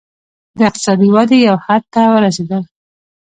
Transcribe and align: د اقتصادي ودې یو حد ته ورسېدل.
د 0.57 0.59
اقتصادي 0.69 1.07
ودې 1.15 1.37
یو 1.49 1.57
حد 1.65 1.83
ته 1.93 2.01
ورسېدل. 2.13 2.63